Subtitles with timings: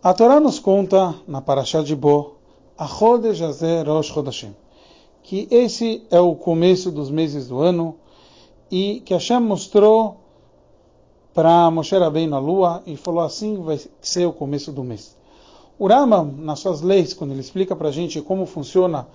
[0.00, 2.34] A Torá nos conta, na Parashá de Bo,
[2.78, 4.54] Rosh Chodashim,
[5.24, 7.96] que esse é o começo dos meses do ano
[8.70, 10.18] e que Hashem mostrou
[11.34, 15.16] para Moshe Rabbeinu na lua e falou assim vai ser o começo do mês.
[15.76, 19.08] O Rambam, nas suas leis, quando ele explica para a gente como funciona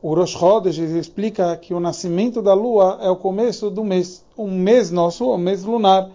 [0.00, 4.24] o Rosh Chodesh, ele explica que o nascimento da lua é o começo do mês,
[4.38, 6.10] um mês nosso, o mês lunar,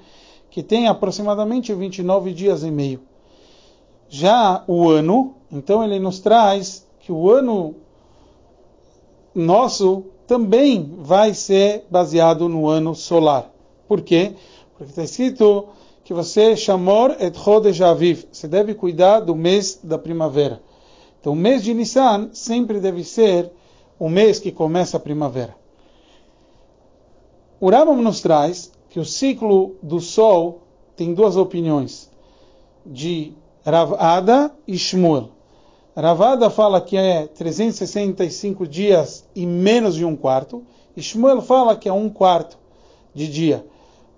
[0.50, 3.00] que tem aproximadamente 29 dias e meio.
[4.10, 7.76] Já o ano, então ele nos traz que o ano
[9.34, 13.52] nosso também vai ser baseado no ano solar.
[13.88, 14.34] Por quê?
[14.78, 15.70] Porque está escrito
[16.04, 18.26] que você chamou et chodesh aviv.
[18.32, 20.62] Você deve cuidar do mês da primavera.
[21.20, 23.52] Então o mês de Nissan sempre deve ser
[24.00, 25.56] o mês que começa a primavera.
[27.60, 30.62] O Rambam nos traz que o ciclo do sol
[30.96, 32.10] tem duas opiniões,
[32.86, 33.34] de
[33.70, 35.28] Ravada e Shmuel.
[35.94, 40.64] Ravada fala que é 365 dias e menos de um quarto,
[40.96, 42.58] e Shmuel fala que é um quarto
[43.14, 43.66] de dia.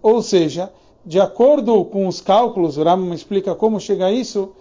[0.03, 0.71] Ou seja,
[1.03, 4.51] de acordo com os cálculos, o Rambam explica como chega a isso,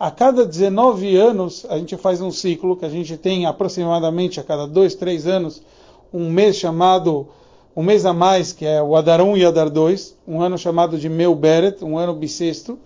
[0.00, 4.42] a cada 19 anos a gente faz um ciclo, que a gente tem aproximadamente a
[4.42, 5.62] cada 2, 3 anos,
[6.10, 7.28] um mês chamado,
[7.76, 10.96] um mês a mais, que é o Adar 1 e Adar 2, um ano chamado
[10.96, 12.78] de Meu Beret, um ano bissexto,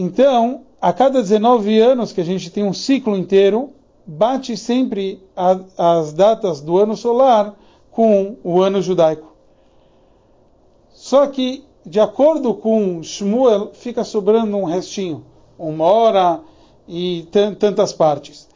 [0.00, 3.72] então, a cada 19 anos que a gente tem um ciclo inteiro,
[4.06, 7.58] bate sempre a, as datas do ano solar
[7.90, 9.34] com o ano judaico.
[10.90, 15.26] Só que, de acordo com Shmuel, fica sobrando um restinho,
[15.58, 16.42] uma hora
[16.86, 17.26] e
[17.58, 18.48] tantas partes.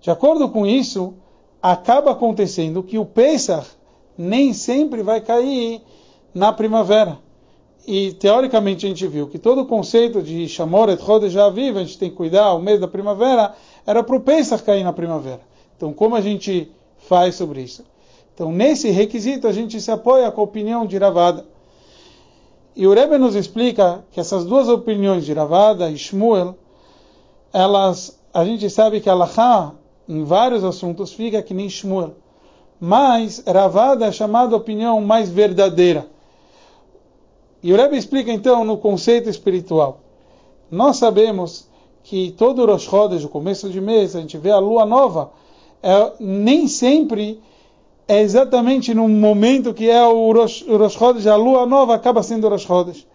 [0.00, 1.12] De acordo com isso,
[1.60, 3.68] acaba acontecendo que o Pesach
[4.16, 5.82] nem sempre vai cair
[6.32, 7.18] na primavera.
[7.86, 11.98] E teoricamente a gente viu que todo o conceito de Shamoret Chodesh Aviv, a gente
[11.98, 13.54] tem que cuidar, o mês da primavera,
[13.86, 15.40] era para o Pesach cair na primavera.
[15.76, 17.84] Então, como a gente faz sobre isso?
[18.34, 21.44] Então, nesse requisito, a gente se apoia com a opinião de Ravada.
[22.76, 26.56] E o Rebbe nos explica que essas duas opiniões de Ravada e Shmuel,
[27.52, 29.74] elas, a gente sabe que Allah
[30.08, 32.14] em vários assuntos, fica que nem Shmuel.
[32.80, 36.08] Mas Ravada é chamada a opinião mais verdadeira.
[37.62, 40.00] E o Rebbe explica então no conceito espiritual.
[40.70, 41.68] Nós sabemos
[42.02, 45.32] que todo Rosh Chodesh, o começo de mês, a gente vê a lua nova,
[45.82, 47.40] é, nem sempre
[48.08, 52.22] é exatamente no momento que é o Rosh, o Rosh Chodesh, a lua nova acaba
[52.22, 53.06] sendo Rosh Chodesh.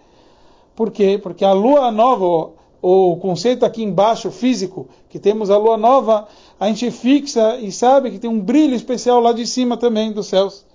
[0.75, 1.19] Por quê?
[1.21, 2.51] Porque a lua nova,
[2.81, 6.27] o conceito aqui embaixo, físico, que temos a lua nova,
[6.59, 10.27] a gente fixa e sabe que tem um brilho especial lá de cima também dos
[10.27, 10.65] céus.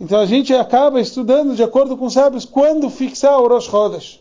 [0.00, 4.20] Então a gente acaba estudando de acordo com os sábios quando fixar o Rosh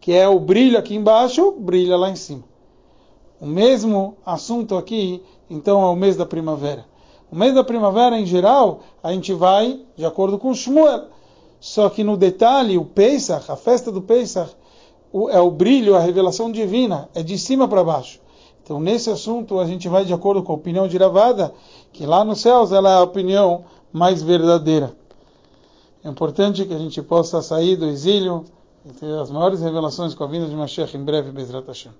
[0.00, 2.44] que é o brilho aqui embaixo, brilha lá em cima.
[3.40, 6.86] O mesmo assunto aqui, então, é o mês da primavera.
[7.30, 11.08] O mês da primavera, em geral, a gente vai de acordo com Shmuel.
[11.60, 14.50] Só que no detalhe, o Pesach, a festa do Pesach,
[15.30, 18.20] é o brilho, a revelação divina, é de cima para baixo.
[18.62, 21.54] Então, nesse assunto, a gente vai de acordo com a opinião de Ravada,
[21.92, 24.96] que lá nos céus ela é a opinião mais verdadeira.
[26.04, 28.44] É importante que a gente possa sair do exílio
[28.84, 31.92] e ter as maiores revelações com a vinda de Mashiach em breve, Bezrat Hashem.